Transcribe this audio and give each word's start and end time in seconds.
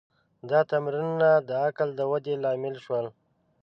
دا 0.49 0.59
تمرینونه 0.71 1.29
د 1.47 1.49
عقل 1.65 1.89
د 1.95 2.01
ودې 2.11 2.35
لامل 2.43 2.75
شول. 2.85 3.05